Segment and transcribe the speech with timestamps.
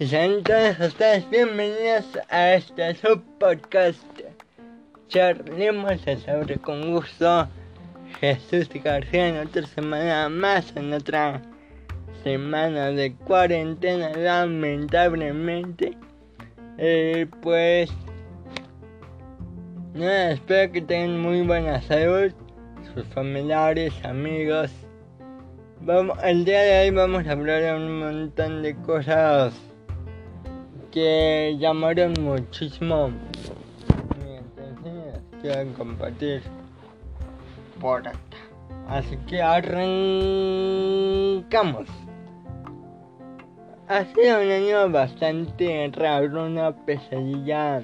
[0.00, 4.02] Sean todos ustedes bienvenidos a este subpodcast.
[5.08, 7.46] Charlemos sobre con gusto.
[8.18, 11.42] Jesús García en otra semana más, en otra
[12.24, 15.98] semana de cuarentena, lamentablemente.
[16.78, 17.90] Eh, pues
[19.92, 22.32] nada, espero que tengan muy buena salud,
[22.94, 24.72] sus familiares, amigos.
[25.82, 29.69] Vamos, el día de hoy vamos a hablar de un montón de cosas
[30.90, 36.42] que llamaron muchísimo mi atención quiero compartir
[37.80, 38.18] por acá.
[38.88, 39.76] Así que arrancamos.
[43.88, 47.82] Ha sido un año bastante raro, una pesadilla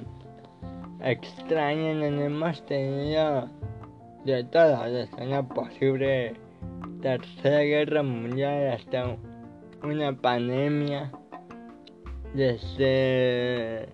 [1.01, 3.49] extraña donde hemos tenido
[4.25, 6.35] de todo, desde una posible
[7.01, 9.15] tercera guerra mundial hasta
[9.83, 11.11] una pandemia,
[12.33, 13.89] desde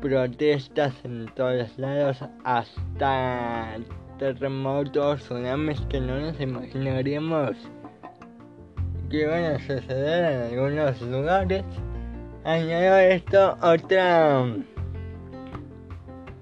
[0.00, 3.76] protestas en todos lados hasta
[4.18, 7.56] terremotos, tsunamis que no nos imaginaríamos
[9.10, 11.64] que van a suceder en algunos lugares.
[12.44, 14.46] Añado esto otra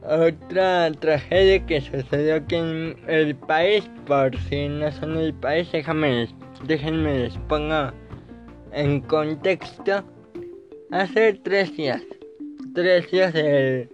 [0.08, 6.28] otra tragedia que sucedió aquí en el país, por si no son el país, déjame,
[6.64, 7.90] déjenme les pongo
[8.72, 10.04] en contexto.
[10.90, 12.02] Hace tres días,
[12.74, 13.88] tres días del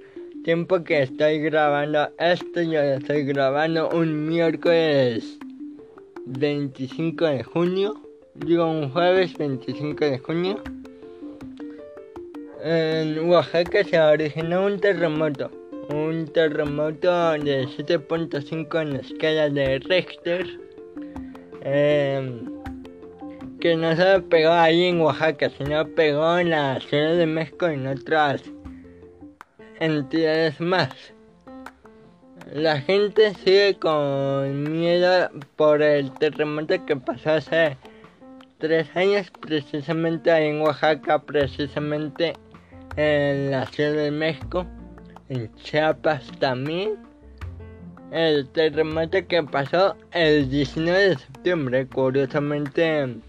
[0.45, 5.39] tiempo que estoy grabando esto, yo estoy grabando un miércoles
[6.27, 7.95] 25 de junio,
[8.35, 10.63] digo un jueves 25 de junio.
[12.63, 15.51] En Oaxaca se originó un terremoto
[15.89, 20.47] un terremoto de 7.5 en la escala de Richter
[21.63, 22.43] eh,
[23.63, 27.75] que no se pegó ahí en Oaxaca, sino pegó en la Ciudad de México y
[27.75, 28.42] en otras
[29.79, 30.89] entidades más.
[32.53, 37.77] La gente sigue con miedo por el terremoto que pasó hace
[38.59, 42.33] tres años, precisamente ahí en Oaxaca, precisamente
[42.97, 44.67] en la Ciudad de México
[45.29, 46.97] en Chiapas también.
[48.11, 53.23] El terremoto que pasó el 19 de septiembre, curiosamente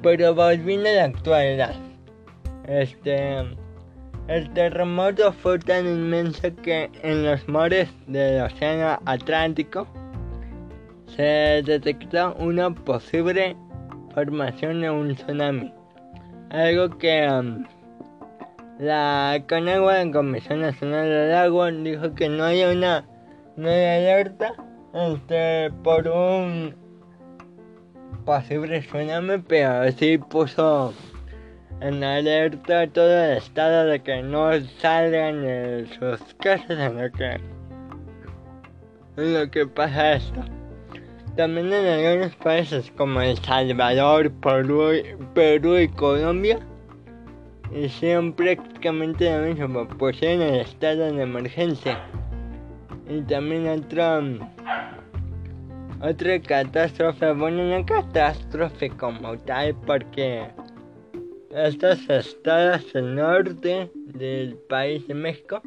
[0.03, 1.73] Pero volviendo a la actualidad,
[2.67, 3.37] este,
[4.27, 9.87] el terremoto fue tan inmenso que en los mares del Océano Atlántico
[11.15, 13.55] se detectó una posible
[14.13, 15.73] formación de un tsunami.
[16.49, 17.65] Algo que um,
[18.79, 23.05] la Conagua, la Comisión Nacional del Agua, dijo que no hay una
[23.57, 24.53] alerta
[24.93, 26.75] este, por un
[28.25, 30.93] posible tsunami, pero sí puso
[31.79, 34.49] en alerta todo el estado de que no
[34.79, 37.39] salgan de sus casas en lo que,
[39.17, 40.41] en lo que pasa esto.
[41.37, 44.93] También en algunos países como El Salvador, Perú,
[45.33, 46.59] Perú y Colombia
[47.75, 51.99] hicieron prácticamente lo mismo, pusieron el estado de emergencia.
[53.09, 54.23] Y también otra,
[56.01, 60.47] otra catástrofe, bueno, una catástrofe como tal, porque
[61.51, 65.61] estos estados del norte del país de México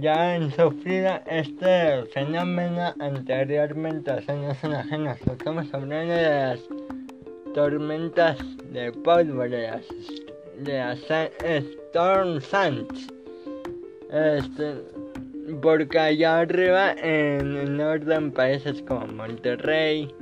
[0.00, 5.18] ya han sufrido este fenómeno anteriormente, o sea, no son ajenos.
[5.26, 6.60] Estamos hablando de las
[7.54, 8.38] tormentas
[8.72, 9.86] de polvo, de las,
[10.58, 13.12] de las Storm Sands.
[14.10, 14.82] Este,
[15.60, 20.12] porque allá arriba en el norte, en países como Monterrey,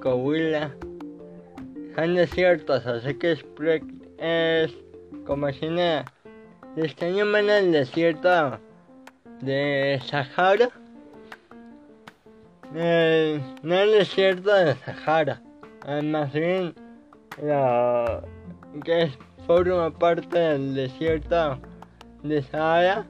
[0.00, 0.74] Coahuila,
[1.94, 3.44] son desiertos, así que es,
[4.18, 4.74] es
[5.26, 6.04] como si nada.
[6.76, 8.58] En el desierto
[9.40, 10.70] de Sahara.
[12.74, 15.40] Eh, no el desierto de Sahara,
[15.86, 16.74] eh, más bien
[17.42, 18.22] la
[18.84, 19.10] que
[19.48, 21.58] forma parte del desierto
[22.22, 23.06] de Sahara.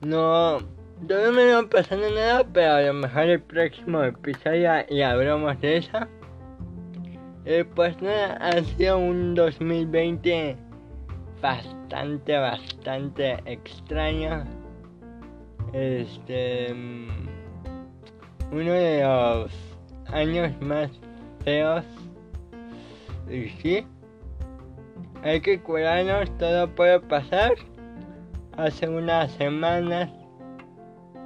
[0.00, 0.58] No,
[1.06, 5.98] todavía no pasando nada, pero a lo mejor el próximo episodio y hablamos de eso.
[7.44, 10.56] Eh, pues nada, ha sido un 2020
[11.40, 14.44] bastante, bastante extraño.
[15.72, 16.74] Este.
[16.74, 17.28] Mm,
[18.50, 19.52] uno de los
[20.08, 20.90] años más
[21.44, 21.84] feos.
[23.30, 23.86] Y sí.
[25.22, 27.52] Hay que cuidarnos, todo puede pasar.
[28.56, 30.08] hace unas semanas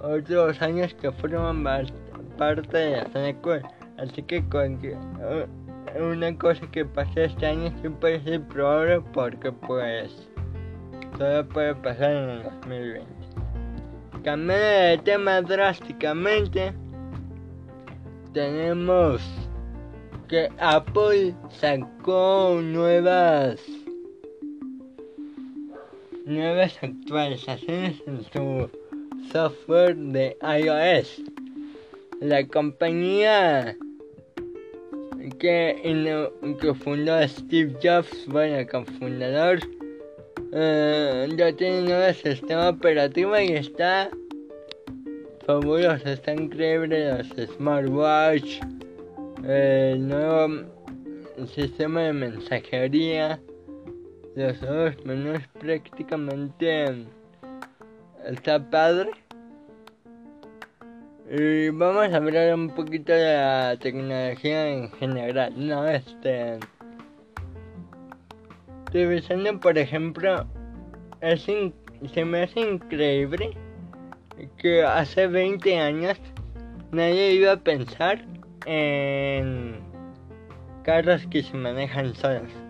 [0.00, 1.64] Otros años que fueron
[2.36, 3.62] parte de la cool.
[3.98, 4.44] Así que
[5.98, 10.28] una cosa que pasó este año siempre es probable porque pues
[11.18, 13.06] todo puede pasar en el 2020.
[14.22, 16.72] Cambiando de tema drásticamente,
[18.32, 19.22] tenemos
[20.28, 23.60] que Apple sacó nuevas
[26.26, 28.70] nuevas actualizaciones en su
[29.32, 31.22] software de iOS.
[32.20, 33.76] La compañía
[35.38, 36.20] que,
[36.60, 39.60] que fundó Steve Jobs, bueno, cofundador,
[40.52, 44.10] eh, ya tiene un nuevo sistema operativo y está
[45.46, 48.60] fabuloso, está increíble los smartwatch,
[49.46, 50.64] el nuevo
[51.54, 53.40] sistema de mensajería,
[54.34, 57.06] los nuevos menús prácticamente
[58.28, 59.10] está padre.
[61.30, 65.86] Y vamos a hablar un poquito de la tecnología en general, ¿no?
[65.86, 66.58] Este.
[68.92, 70.46] Revisando, por ejemplo,
[71.20, 73.50] es se me hace increíble
[74.56, 76.18] que hace 20 años
[76.92, 78.24] nadie iba a pensar
[78.64, 79.80] en
[80.84, 82.67] carros que se manejan solos.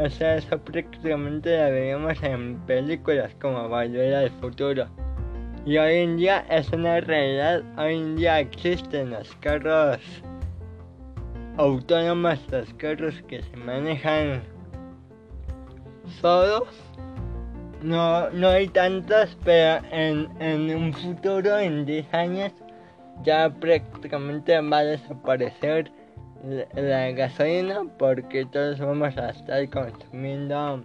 [0.00, 4.86] O sea, eso prácticamente lo veíamos en películas como Volver al Futuro.
[5.66, 9.98] Y hoy en día es una realidad, hoy en día existen los carros
[11.56, 14.40] autónomos, los carros que se manejan
[16.20, 16.68] solos.
[17.82, 22.52] No, no hay tantos, pero en un futuro, en 10 años,
[23.24, 25.90] ya prácticamente va a desaparecer
[26.74, 30.84] la, gasolina porque todos vamos a estar consumiendo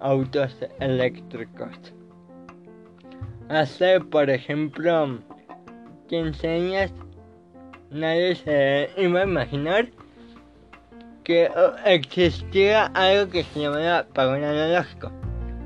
[0.00, 1.94] autos eléctricos
[3.48, 5.18] hace, por ejemplo,
[6.08, 6.92] 15 años,
[7.90, 9.88] nadie se iba a imaginar
[11.22, 11.50] que
[11.86, 15.10] existía algo que se llamaba apagón analógico.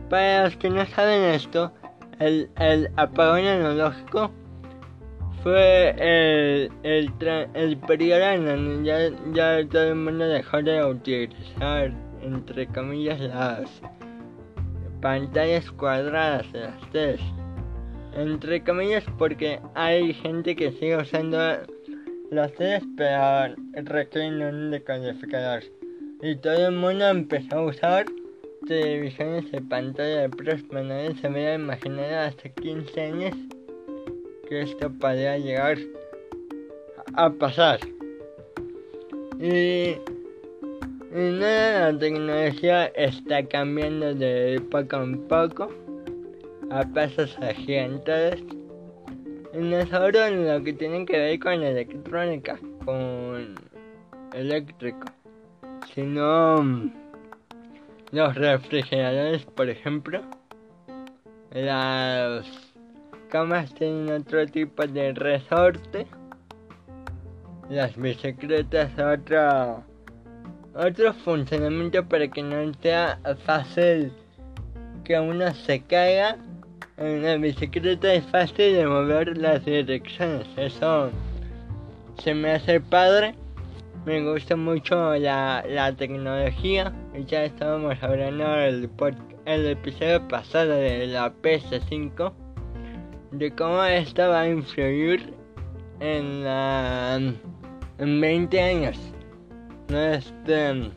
[0.09, 1.73] Para los que no saben esto,
[2.21, 4.31] el, el apagón analógico
[5.43, 7.13] fue el, el,
[7.55, 11.93] el periodo en donde ya, ya todo el mundo dejó de utilizar,
[12.23, 13.81] entre comillas, las
[15.01, 17.21] pantallas cuadradas, las tres.
[18.15, 21.39] Entre comillas porque hay gente que sigue usando
[22.31, 25.63] los tres pero requieren un decodificador
[26.21, 28.07] y todo el mundo empezó a usar
[28.67, 33.35] televisiones de pantalla de pero nadie se había imaginado hasta 15 años
[34.49, 35.79] que esto podría llegar
[37.15, 37.81] a pasar
[39.41, 39.91] y,
[41.15, 45.69] y nada, la tecnología está cambiando de poco en poco
[46.71, 48.41] a pasos agigantados.
[49.55, 53.55] Y en lo que tienen que ver con electrónica, con
[54.35, 55.07] eléctrico,
[55.95, 56.93] sino mm,
[58.11, 60.21] los refrigeradores, por ejemplo.
[61.53, 62.68] Las
[63.29, 66.07] camas tienen otro tipo de resorte.
[67.69, 69.85] Las bicicletas otro
[70.75, 74.13] otro funcionamiento para que no sea fácil
[75.05, 76.37] que uno se caiga
[76.97, 80.47] en la bicicleta es fácil de mover las direcciones.
[80.57, 81.11] Eso
[82.23, 83.35] se me hace padre.
[84.05, 86.93] Me gusta mucho la, la tecnología.
[87.27, 88.91] Ya estábamos hablando el,
[89.45, 92.48] el episodio pasado de la PS5.
[93.31, 95.35] De cómo esta va a influir
[96.01, 97.21] en la,
[97.99, 98.99] en 20 años.
[99.89, 100.91] Este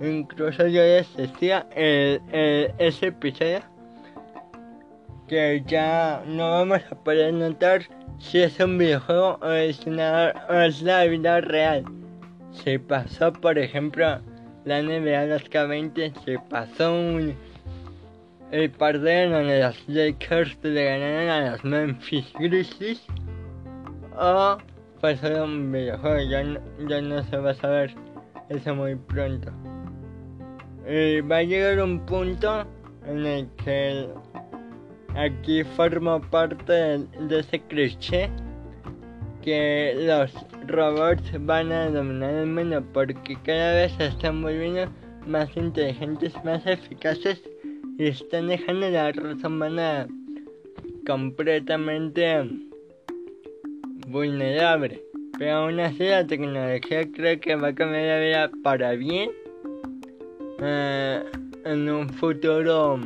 [0.00, 2.20] incluso yo les decía el,
[2.78, 3.60] ese episodio
[5.28, 7.82] que ya no vamos a poder notar
[8.18, 11.84] si es un videojuego o es, una, o es la vida real.
[12.52, 14.20] Se pasó, por ejemplo,
[14.64, 17.34] la NBA los K20, se pasó un,
[18.50, 23.02] el partido donde los Lakers le ganaron a los Memphis Grizzlies.
[24.18, 24.58] O
[25.00, 27.94] fue solo un videojuego, ya no, ya no se va a saber
[28.48, 29.50] eso muy pronto.
[30.88, 32.66] Y va a llegar un punto
[33.06, 34.08] en el que
[35.16, 38.30] Aquí forma parte de, ese cliché
[39.42, 40.32] que los
[40.68, 44.86] robots van a dominar el mundo porque cada vez se están volviendo
[45.26, 47.42] más inteligentes, más eficaces
[48.08, 50.08] están dejando la raza humana
[51.06, 52.48] completamente
[54.08, 55.02] vulnerable.
[55.38, 59.30] Pero aún así la tecnología creo que va a cambiar la vida para bien
[60.60, 61.22] eh,
[61.64, 63.00] en un futuro.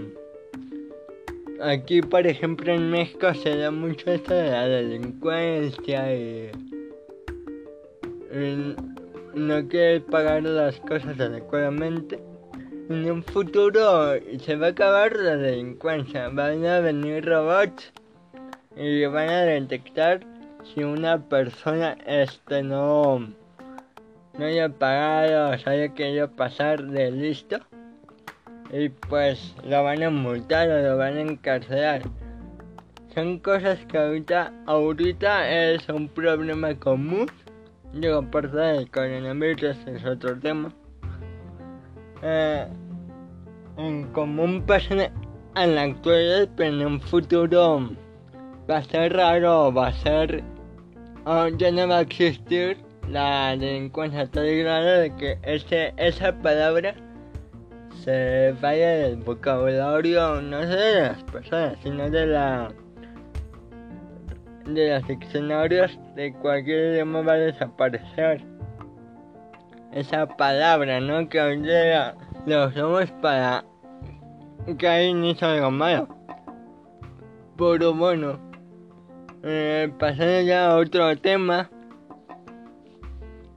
[1.61, 6.51] Aquí, por ejemplo, en México se da mucho esto de la delincuencia y,
[8.33, 8.77] y
[9.35, 12.34] no quiere pagar las cosas adecuadamente.
[12.87, 17.91] En un futuro se va a acabar la delincuencia, van a venir robots
[18.77, 20.21] y van a detectar
[20.63, 23.21] si una persona este no
[24.37, 27.57] no haya pagado o se haya querido pasar de listo.
[28.71, 32.03] Y pues lo van a multar o lo van a encarcelar.
[33.15, 37.31] Son cosas que ahorita ahorita es un problema común.
[37.95, 40.71] Digo por el coronavirus es otro tema
[42.25, 42.67] eh,
[43.77, 45.11] en común pasa
[45.57, 47.91] en la actualidad pero en un futuro
[48.69, 50.43] va a ser raro va a ser
[51.27, 52.77] Ah, ya no va a existir
[53.09, 54.27] la delincuencia.
[54.27, 56.95] Tal grado de que ese, esa palabra
[58.05, 62.69] se vaya del vocabulario no sé de las personas sino de la
[64.67, 68.43] de los diccionarios de cualquier idioma va a desaparecer
[69.95, 72.15] esa palabra no que hoy día
[72.47, 73.65] lo usamos para
[74.79, 76.09] que alguien hizo algo malo
[77.57, 78.45] pero bueno
[79.47, 81.71] eh, pasando ya a otro tema.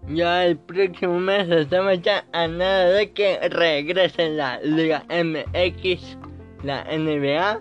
[0.09, 6.17] Ya el próximo mes estamos ya a nada de que regrese la Liga MX,
[6.63, 7.59] la NBA.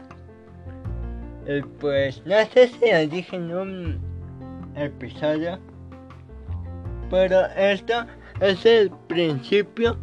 [1.46, 4.00] Eh, pues no sé si lo dije en un
[4.74, 5.60] episodio.
[7.08, 8.06] Pero esto
[8.40, 9.96] es el principio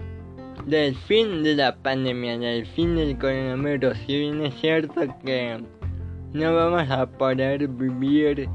[0.66, 3.98] del fin de la pandemia, del fin del coronavirus.
[4.06, 5.60] Si bien es cierto que
[6.34, 8.50] no vamos a poder vivir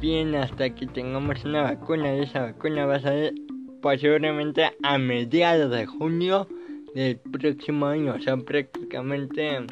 [0.00, 3.34] bien hasta que tengamos una vacuna y esa vacuna va a salir
[3.82, 6.46] posiblemente a mediados de junio
[6.94, 9.66] del próximo año, o sea, prácticamente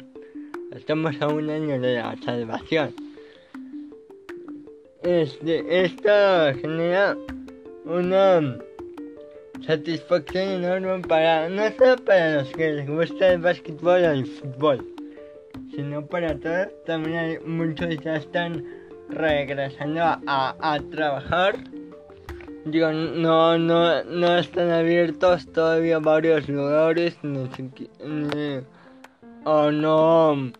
[0.71, 2.93] estamos a un año de la salvación.
[5.03, 6.09] Este, esto
[6.61, 7.17] genera
[7.85, 8.57] una
[9.65, 14.85] satisfacción enorme para, no solo para los que les gusta el básquetbol o el fútbol,
[15.75, 16.67] sino para todos.
[16.85, 18.63] También hay muchos ya están
[19.09, 21.55] regresando a, trabajar.
[22.65, 27.15] Digo, no, no, no están abiertos todavía varios lugares,
[29.43, 30.51] o no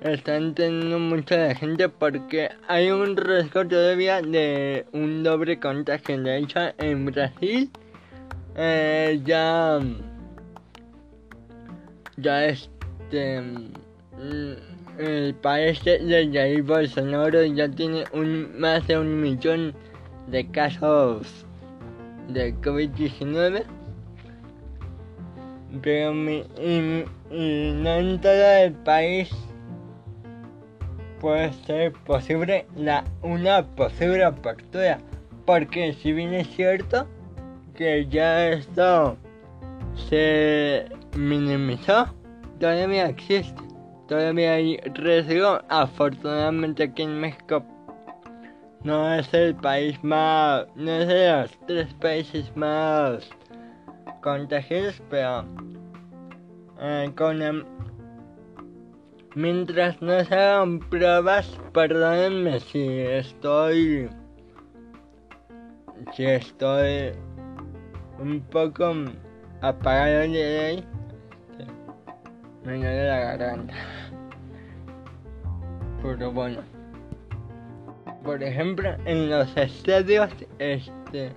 [0.00, 6.20] están teniendo mucha gente porque hay un riesgo todavía de un doble contagio.
[6.22, 7.70] De hecho, en Brasil
[8.56, 9.80] eh, ya,
[12.16, 13.42] ya este
[14.22, 19.74] Mm, el país de Jair Bolsonaro ya tiene un, más de un millón
[20.28, 21.46] de casos
[22.28, 23.64] de COVID-19.
[25.82, 29.30] Pero mi, y, no en todo el país
[31.20, 34.98] puede ser posible la, una posible apertura.
[35.46, 37.08] Porque si bien es cierto
[37.74, 39.16] que ya esto
[40.08, 40.86] se
[41.16, 42.06] minimizó,
[42.58, 43.72] todavía existe
[44.12, 45.60] todavía hay riesgo.
[45.68, 47.64] Afortunadamente aquí en México
[48.84, 53.28] no es el país más, no es de los tres países más
[54.22, 55.46] contagiados, pero
[56.78, 57.66] eh, con
[59.34, 64.10] mientras no se hagan pruebas, perdónenme si estoy,
[66.12, 67.12] si estoy
[68.22, 68.94] un poco
[69.60, 70.84] apagado de ahí.
[72.64, 73.74] Me duele la garganta
[76.02, 76.60] pero bueno.
[78.24, 81.32] Por ejemplo, en los estadios, este.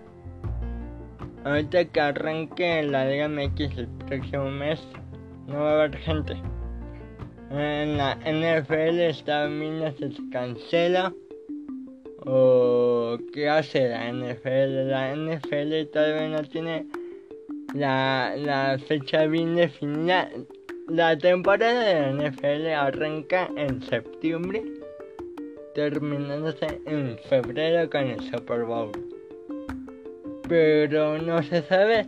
[1.43, 4.81] Ahorita que arranque la Liga MX el próximo mes,
[5.47, 6.33] no va a haber gente.
[7.51, 9.13] En la NFL
[9.59, 11.13] viendo si se cancela.
[12.25, 14.89] ¿O qué hace la NFL?
[14.89, 16.87] La NFL todavía no tiene
[17.73, 20.29] la, la fecha bien definida
[20.87, 24.63] la temporada de la NFL arranca en septiembre,
[25.73, 28.91] terminándose en febrero con el Super Bowl.
[30.47, 32.05] Pero no se sabe.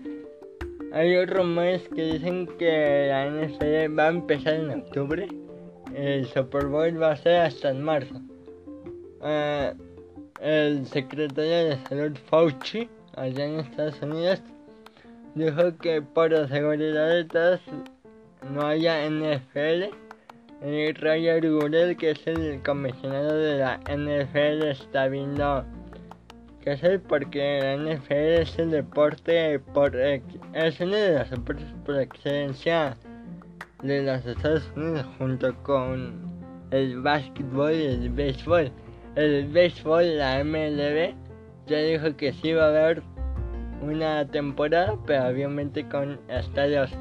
[0.93, 5.27] Hay rumores que dicen que la NFL va a empezar en octubre.
[5.95, 8.21] El Super Bowl va a ser hasta en marzo.
[9.23, 9.73] Eh,
[10.41, 14.41] el secretario de salud Fauci, allá en Estados Unidos,
[15.35, 17.61] dijo que por la seguridad de todos
[18.51, 19.93] no haya NFL.
[20.65, 25.63] Y Roger Goodell, que es el comisionado de la NFL, está viendo
[26.61, 31.29] qué hacer porque la NFL es el deporte por es uno de los
[31.85, 32.97] por excelencia
[33.83, 36.27] de los Estados Unidos junto con
[36.71, 38.71] el básquetbol y el béisbol.
[39.17, 41.15] El béisbol, la MLB,
[41.65, 43.01] ya dijo que sí va a haber
[43.81, 46.91] una temporada, pero obviamente con estadios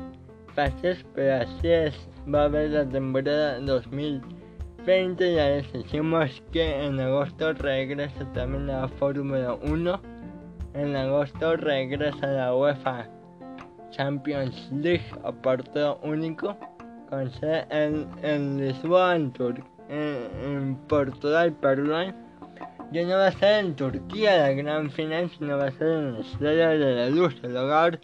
[0.54, 6.99] fases, pero así es, va a haber la temporada 2020, ya les decimos que en
[7.00, 10.00] agosto regresa también la Fórmula 1,
[10.73, 13.11] en agosto regresa la UEFA
[13.90, 15.35] Champions League a
[16.02, 16.56] único,
[17.11, 19.35] con sede en, en Lisboa, en,
[19.88, 22.14] en Portugal, perdón,
[22.93, 26.07] ya no va a ser en Turquía la gran final, sino va a ser en
[26.07, 28.00] el Estadio de la Luz, el hogar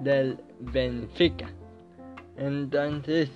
[0.00, 1.46] del Benfica.
[2.36, 3.30] Entonces,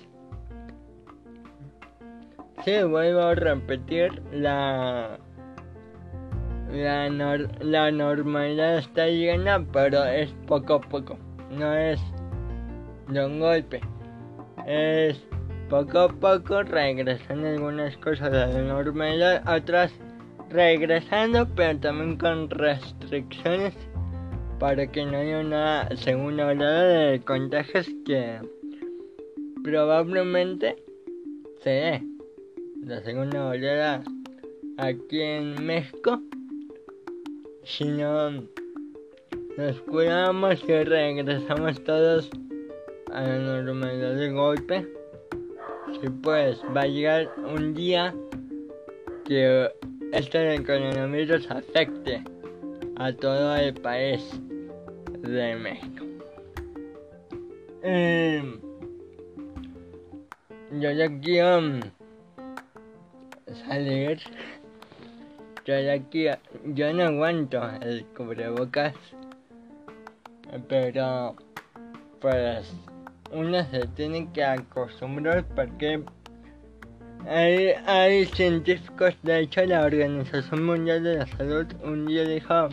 [2.63, 5.19] sí, vuelvo a repetir, la,
[6.71, 11.17] la, la normalidad está llena, pero es poco a poco,
[11.49, 11.99] no es
[13.07, 13.81] de un golpe.
[14.65, 15.25] Es
[15.73, 19.91] poco a poco regresan algunas cosas a la normalidad, otras
[20.51, 23.73] regresando, pero también con restricciones
[24.59, 28.39] para que no haya una segunda oleada de contagios que
[29.63, 30.75] probablemente
[31.63, 32.03] se dé.
[32.85, 34.03] La segunda oleada
[34.77, 36.21] aquí en México
[37.63, 38.29] si no
[39.57, 42.29] nos cuidamos y regresamos todos
[43.11, 45.02] a la normalidad de golpe
[45.99, 48.13] si pues va a llegar un día
[49.25, 49.69] que
[50.11, 52.23] este coronavirus afecte
[52.97, 54.21] a todo el país
[55.21, 56.05] de México.
[57.81, 58.41] Eh,
[60.79, 61.79] yo ya quiero mm,
[63.67, 64.19] salir.
[65.65, 66.37] Yo ya quiero.
[66.65, 68.95] Yo no aguanto el cubrebocas.
[70.67, 71.35] Pero.
[72.19, 72.73] Pues.
[73.33, 76.03] Uno se tiene que acostumbrar porque.
[77.25, 82.67] Hay, científicos, de hecho la Organización Mundial de la Salud un día dijo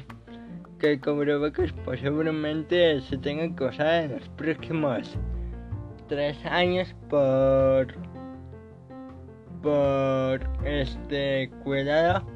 [0.80, 5.16] que el cubrebocas posiblemente se tenga que usar en los próximos
[6.08, 7.94] tres años por
[9.62, 12.26] por este cuidado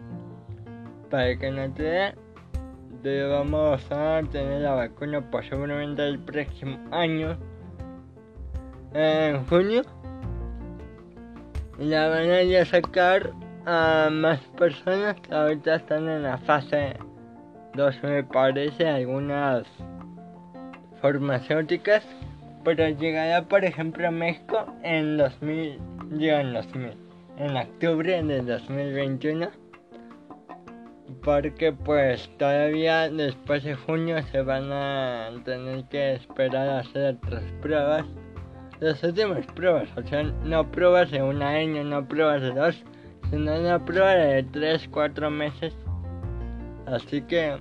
[1.11, 2.15] para que no te
[3.03, 7.37] dé vamos a tener la vacuna posiblemente el próximo año
[8.95, 9.83] en junio.
[11.79, 13.33] La van a ir a sacar
[13.67, 16.97] a más personas que ahorita están en la fase
[17.75, 19.67] 2 me parece algunas
[21.03, 22.05] farmacéuticas.
[22.65, 25.79] Pero llegará por ejemplo a México en 2000,
[26.13, 26.97] digo en 2000,
[27.37, 29.65] en octubre de 2021
[31.23, 37.45] porque pues todavía después de junio se van a tener que esperar a hacer otras
[37.61, 38.05] pruebas
[38.81, 42.85] las últimas pruebas, o sea, no pruebas de un año, no pruebas de dos,
[43.31, 45.75] sino una prueba de 3, 4 meses.
[46.87, 47.57] Así que,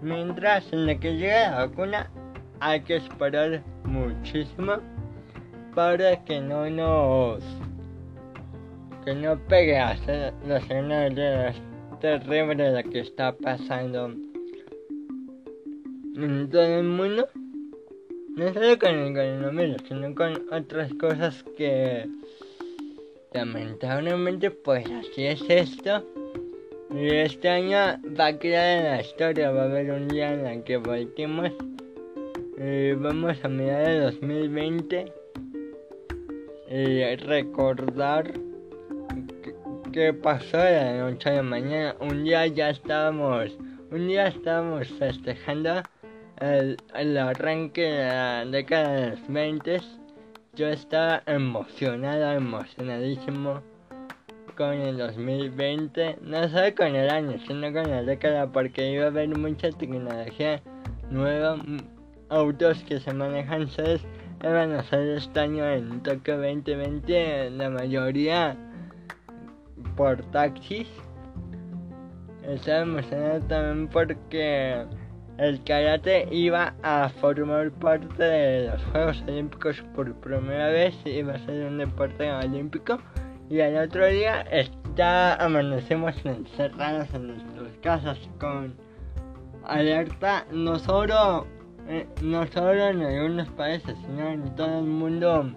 [0.00, 2.10] mientras en la que llegue la vacuna,
[2.60, 4.74] hay que esperar muchísimo
[5.74, 7.42] para que no nos
[9.04, 11.54] que no pegue a hacer la segunda de
[12.00, 14.06] terrible la que está pasando
[16.16, 17.28] en todo el mundo
[18.36, 22.06] no solo con el coronavirus sino con otras cosas que
[23.32, 26.04] lamentablemente pues así es esto
[26.94, 30.46] y este año va a quedar en la historia va a haber un día en
[30.46, 31.50] el que volvemos
[32.58, 35.12] eh, vamos a mirar el 2020
[36.70, 38.32] y recordar
[39.92, 41.96] qué pasó de la noche la mañana.
[42.00, 43.56] Un día ya estábamos,
[43.90, 45.82] un día estábamos festejando
[46.40, 49.80] el, arranque de la década de los 20.
[50.54, 53.62] Yo estaba emocionado, emocionadísimo
[54.56, 59.08] con el 2020, no solo con el año, sino con la década, porque iba a
[59.08, 60.62] haber mucha tecnología
[61.10, 61.58] nueva
[62.28, 64.00] autos que se manejan SES
[64.42, 68.56] van a ser este año en Tokio 2020 la mayoría
[69.96, 70.88] por taxis.
[72.42, 74.86] Estaba emocionado también porque
[75.38, 81.38] el karate iba a formar parte de los Juegos Olímpicos por primera vez, iba a
[81.40, 82.98] ser un deporte olímpico
[83.50, 88.74] y al otro día está amanecemos encerrados en nuestros casas con
[89.64, 91.46] alerta, no solo,
[91.88, 95.52] eh, no solo en algunos países, sino en todo el mundo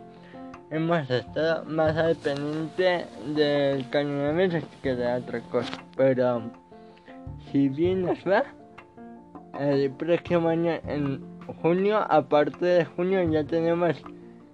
[0.72, 5.84] hemos estado más al pendiente del coronavirus que de otra cosa.
[5.96, 6.52] Pero
[7.52, 8.44] si bien nos va,
[9.60, 11.22] el próximo año, en
[11.62, 14.02] junio, aparte de junio, ya tenemos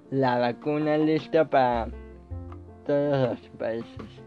[0.09, 1.89] la vacuna lista para
[2.85, 4.21] todos los países.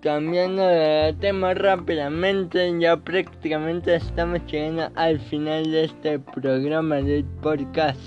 [0.00, 8.00] Cambiando de tema rápidamente, ya prácticamente estamos llegando al final de este programa del podcast.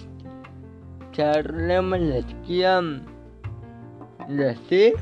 [1.12, 3.00] Charlemos, les quiero
[4.28, 4.94] decir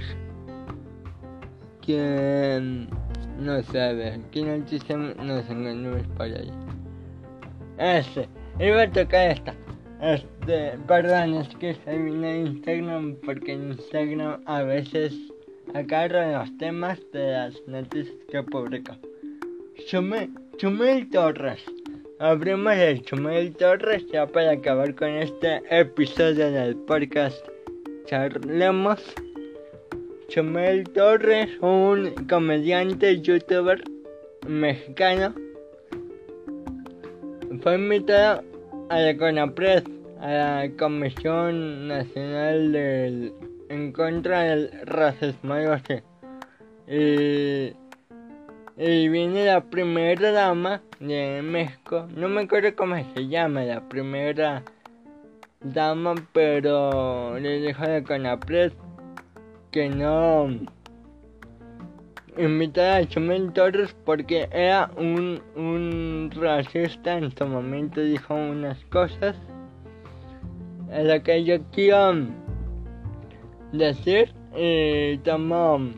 [1.81, 2.87] que
[3.39, 6.51] no sabe qué noticia nos encontramos por ahí.
[7.77, 8.27] Este,
[8.59, 9.55] iba a tocar esta.
[10.01, 15.13] Este, perdón, es que a Instagram porque en Instagram a veces
[15.73, 18.93] agarro los temas de las noticias que publico.
[19.87, 21.63] Chumel, Chumel Torres.
[22.19, 27.45] Abrimos el Chumel Torres ya para acabar con este episodio del podcast.
[28.05, 29.01] Charlemos.
[30.33, 33.83] Chumel Torres, un comediante youtuber
[34.47, 35.31] mexicano,
[37.61, 38.43] fue invitado
[38.89, 39.83] a la CONAPRED,
[40.21, 43.31] a la Comisión Nacional
[43.69, 45.53] en contra del racismo.
[46.87, 47.73] Y,
[48.77, 54.63] y viene la primera dama de México, no me acuerdo cómo se llama la primera
[55.61, 58.73] dama, pero le dijo a la CONAPRED
[59.73, 60.49] que no
[62.37, 69.35] invitar a Chumel Torres porque era un, un racista en su momento dijo unas cosas.
[70.91, 72.27] En lo que yo quiero
[73.71, 75.89] decir y tomo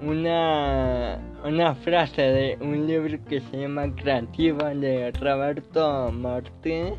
[0.00, 6.98] una una frase de un libro que se llama Creativa de Roberto Martínez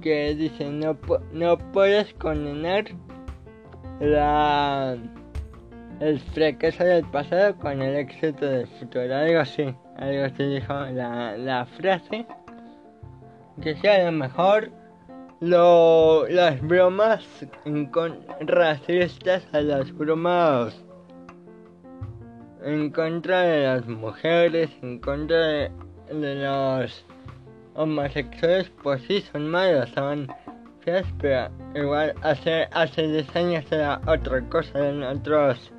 [0.00, 0.96] que dice no,
[1.32, 2.86] no puedes condenar
[4.00, 4.96] la
[6.00, 11.36] el fracaso del pasado con el éxito del futuro, algo así, algo así dijo la,
[11.36, 12.26] la frase,
[13.62, 14.70] que sea lo mejor
[15.40, 17.24] lo, las bromas
[17.92, 20.84] con, racistas a las bromas.
[22.62, 25.70] En contra de las mujeres, en contra de,
[26.10, 27.04] de los
[27.74, 30.28] homosexuales, pues sí, son malos, son
[31.18, 35.72] pero igual hace, hace 10 años era otra cosa en otros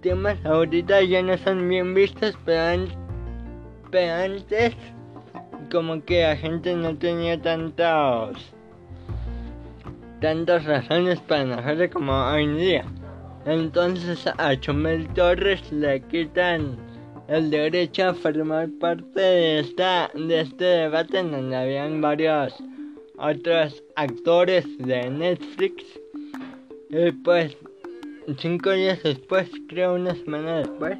[0.00, 4.76] temas ahorita ya no son bien vistos, pero, antes
[5.70, 8.54] como que la gente no tenía tantos
[10.20, 12.84] tantas razones para enojarse como hoy en día.
[13.46, 16.76] Entonces a Chumel Torres le quitan
[17.28, 22.54] el derecho a formar parte de esta de este debate donde habían varios
[23.20, 25.84] otros actores de Netflix.
[26.88, 27.56] Y pues
[28.38, 30.98] cinco días después, creo una semana después,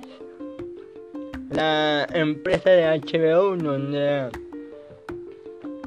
[1.50, 4.30] la empresa de HBO donde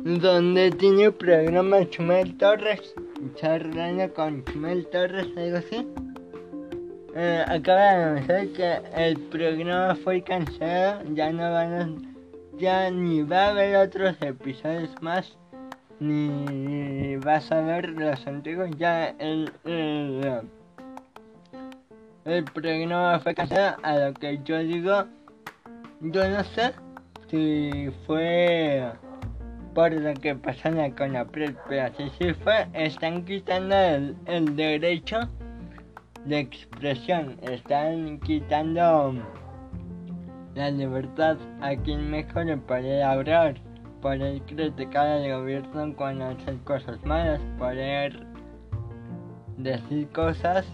[0.03, 2.93] donde tiene el programa Chumel Torres,
[3.35, 5.87] charlando con Chumel Torres, algo así.
[7.15, 11.89] Eh, acaba de anunciar que el programa fue cancelado, ya no van a,
[12.57, 15.37] ya ni va a haber otros episodios más,
[16.03, 20.41] ni vas a ver los antiguos, ya el, el
[22.25, 25.03] el programa fue cancelado, a lo que yo digo,
[25.99, 26.73] yo no sé
[27.29, 28.91] si fue
[29.73, 35.19] por lo que pasó en la pero si sí fue, están quitando el, el, derecho
[36.25, 39.15] de expresión, están quitando
[40.55, 43.55] la libertad a quien mejor de poder hablar,
[44.03, 48.27] poder criticar al gobierno cuando hace cosas malas, poder
[49.57, 50.65] decir cosas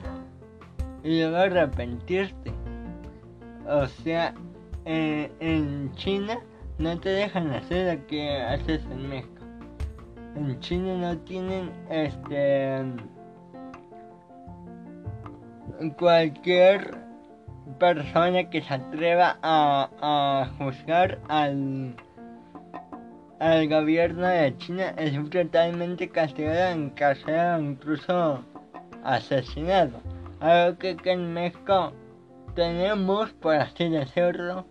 [1.03, 2.51] y luego arrepentirte.
[3.67, 4.33] O sea,
[4.85, 6.39] eh, en China
[6.79, 9.43] no te dejan hacer lo que haces en México.
[10.35, 12.83] En China no tienen este
[15.97, 16.97] cualquier
[17.79, 21.95] persona que se atreva a, a juzgar al
[23.39, 28.43] al gobierno de China es totalmente castigado, encarcelado, incluso
[29.03, 30.01] asesinado
[30.39, 31.91] algo que, en México
[32.55, 34.65] tenemos, por así decirlo,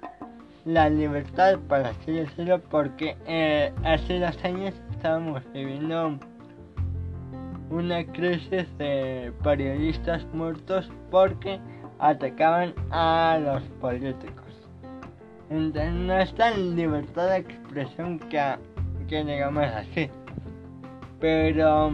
[0.65, 6.19] la libertad, por así decirlo, porque eh, hace dos años estábamos viviendo
[7.71, 11.61] una crisis de periodistas muertos porque
[11.99, 14.48] atacaban a los políticos.
[15.51, 18.41] Entonces no es tan libertad de expresión que,
[19.09, 20.11] que digamos así.
[21.21, 21.93] Pero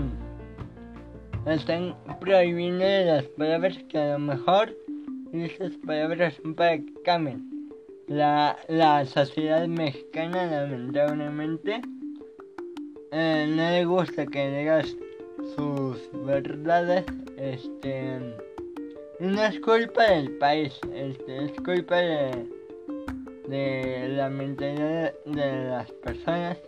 [1.47, 4.75] están prohibiendo las palabras que a lo mejor
[5.33, 7.71] esas palabras son para que cambien.
[8.07, 11.81] La, la sociedad mexicana lamentablemente
[13.13, 14.97] eh, no le gusta que digas
[15.57, 17.05] sus verdades,
[17.37, 18.19] este
[19.21, 22.47] no es culpa del país, este, es culpa de,
[23.49, 26.59] de la mentalidad de las personas.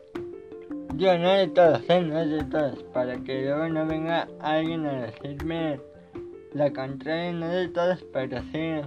[0.94, 2.00] Yo no de todos, ¿eh?
[2.00, 5.80] no de todos, para que luego no venga alguien a decirme
[6.52, 8.80] la contraria, no de todos, pero sí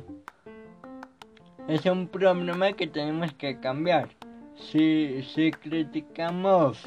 [1.67, 4.10] es un problema que tenemos que cambiar.
[4.56, 6.84] Si, si criticamos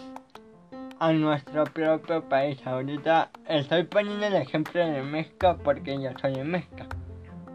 [1.02, 2.64] a nuestro propio país.
[2.64, 6.84] Ahorita estoy poniendo el ejemplo de México porque yo soy de México.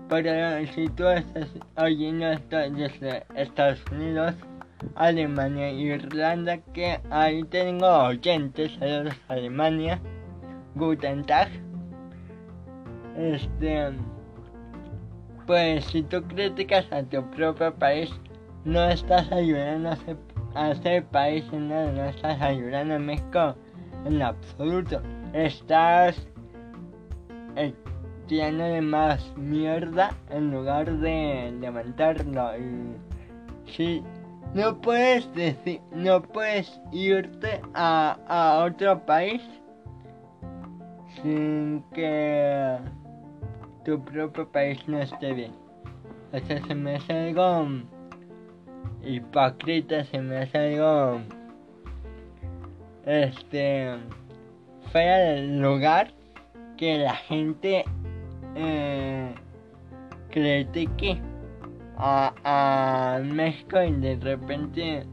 [0.09, 4.35] Pero si tú estás oyendo esto desde Estados Unidos,
[4.95, 9.99] Alemania y Irlanda, que ahí tengo oyentes, saludos Alemania,
[10.75, 11.49] Guten Tag.
[13.17, 13.89] Este,
[15.45, 18.09] pues si tú criticas a tu propio país,
[18.63, 19.97] no estás ayudando
[20.55, 23.55] a ese país nada, no estás ayudando a México
[24.05, 25.01] en absoluto.
[25.33, 26.27] Estás
[28.27, 32.51] de más mierda en lugar de levantarlo.
[32.57, 34.03] Y si
[34.53, 39.41] no puedes decir, no puedes irte a, a otro país
[41.21, 42.77] sin que
[43.85, 45.53] tu propio país no esté bien.
[46.33, 47.67] Eso se me hace algo
[49.03, 51.21] hipócrita, se me hace algo
[53.05, 53.95] este
[54.91, 56.11] fuera del lugar
[56.77, 57.85] que la gente
[58.57, 59.35] eh,
[60.31, 61.21] critique
[61.97, 65.03] a, México y de repente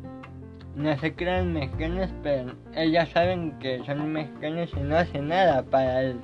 [0.74, 6.02] no se crean mexicanos, pero ellas saben que son mexicanos y no hacen nada para
[6.02, 6.20] el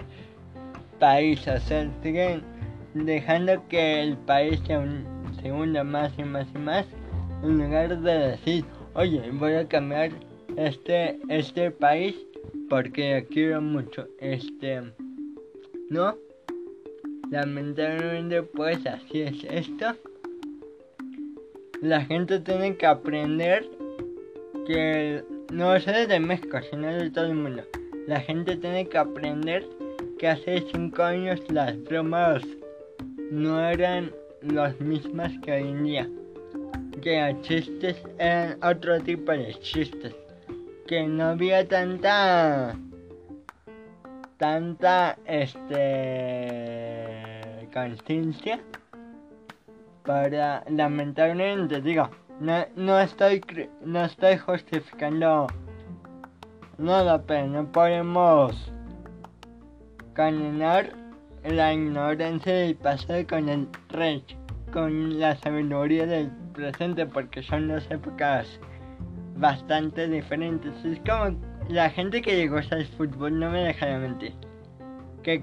[0.98, 2.42] país, o sea, siguen
[2.94, 4.78] dejando que el país se,
[5.40, 6.86] se hunda más y más y más
[7.42, 10.10] en lugar de decir, oye, voy a cambiar
[10.56, 12.14] este, este país
[12.68, 14.82] porque quiero mucho, este,
[15.88, 16.14] ¿no?
[17.30, 19.96] Lamentablemente pues así es esto.
[21.80, 23.66] La gente tiene que aprender
[24.66, 27.62] que no solo de México, sino de todo el mundo.
[28.06, 29.66] La gente tiene que aprender
[30.18, 32.42] que hace 5 años las bromas
[33.30, 34.12] no eran
[34.42, 36.08] las mismas que hoy en día
[37.00, 40.14] que chistes eran otro tipo de chistes.
[40.86, 42.76] Que no había tanta.
[44.38, 45.16] tanta.
[45.24, 47.19] este.
[47.72, 48.60] Conciencia.
[50.04, 50.64] Para.
[50.68, 52.08] lamentablemente, digo.
[52.40, 53.42] No, no estoy.
[53.84, 55.46] no estoy justificando.
[56.78, 58.72] nada, pero no podemos.
[60.14, 60.92] condenar
[61.44, 64.24] la ignorancia del pasado con el rey.
[64.72, 68.60] con la sabiduría del presente porque son dos épocas
[69.36, 70.84] bastante diferentes.
[70.84, 71.36] Es como
[71.68, 74.34] la gente que llegó al fútbol no me deja de mentir.
[75.22, 75.42] Que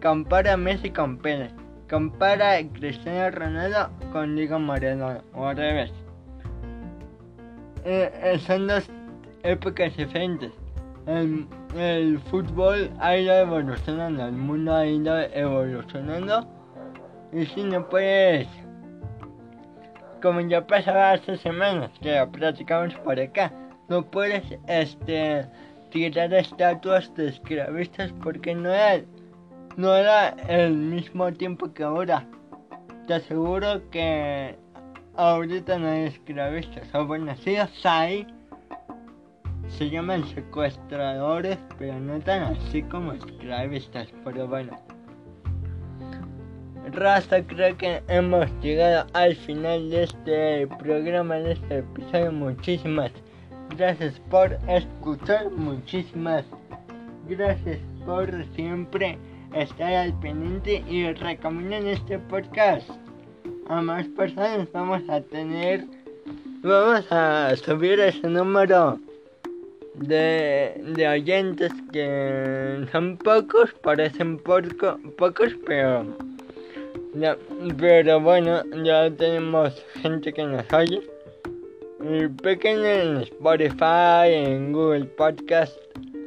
[0.00, 1.52] compara Messi con Pérez.
[1.88, 5.92] Compara Cristiano Ronaldo con Diego Maradona o al revés.
[7.84, 8.90] Eh, eh, son dos
[9.42, 10.52] épocas diferentes.
[11.06, 16.48] El, el fútbol ha ido evolucionando, el mundo ha ido evolucionando.
[17.32, 18.48] Y si no puedes
[20.22, 23.52] como ya pasaba hace semanas que lo platicamos por acá,
[23.88, 25.46] no puedes este
[25.90, 29.04] tirar estatuas de esclavistas porque no era,
[29.76, 32.26] no era el mismo tiempo que ahora.
[33.06, 34.56] Te aseguro que
[35.16, 38.26] ahorita no hay esclavistas, o bueno, sí hay,
[39.68, 44.72] se llaman secuestradores, pero no tan así como esclavistas, pero bueno.
[46.92, 52.32] Raza, creo que hemos llegado al final de este programa, de este episodio.
[52.32, 53.10] Muchísimas
[53.76, 56.44] gracias por escuchar, muchísimas
[57.28, 59.18] gracias por siempre
[59.60, 62.90] estar al pendiente y recomendar este podcast
[63.68, 64.68] a más personas.
[64.72, 65.84] Vamos a tener,
[66.62, 68.98] vamos a subir ese número
[69.94, 76.06] de, de oyentes que son pocos, parecen pocos, pero
[77.78, 81.00] pero bueno, ya tenemos gente que nos oye.
[82.42, 85.78] Pequeño en Spotify, en Google Podcast.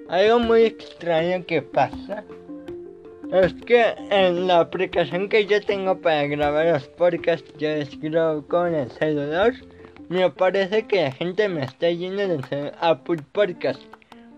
[0.07, 2.23] Algo muy extraño que pasa
[3.31, 8.73] Es que en la aplicación que yo tengo para grabar los podcasts, yo escribo con
[8.73, 9.53] el celular.
[10.09, 13.81] Me parece que la gente me está yendo de Apple Podcast.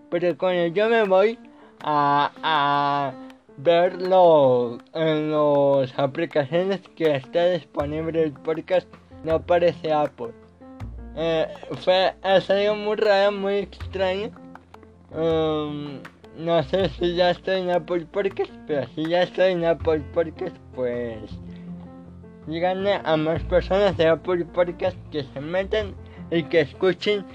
[0.09, 1.39] Pero cuando yo me voy
[1.79, 3.13] a, a
[3.55, 8.89] verlo en las aplicaciones que está disponible el podcast,
[9.23, 10.33] no aparece Apple.
[11.15, 11.47] Eh,
[11.79, 14.31] fue algo muy raro, muy extraño.
[15.11, 15.99] Um,
[16.37, 20.55] no sé si ya estoy en Apple Podcast, pero si ya estoy en Apple Podcast,
[20.73, 21.19] pues
[22.47, 25.93] díganle a más personas de Apple Podcast que se metan
[26.31, 27.25] y que escuchen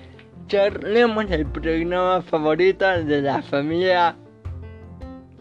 [0.48, 4.16] charlemos el programa favorito de la familia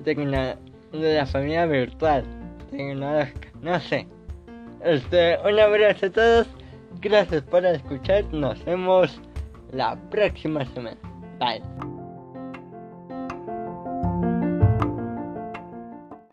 [0.04, 2.24] de la familia virtual
[2.72, 4.08] tecnológica, no sé.
[4.84, 6.48] Este, un abrazo a todos,
[7.02, 9.20] gracias por escuchar, nos vemos
[9.72, 10.98] la próxima semana.
[11.40, 11.95] Bye.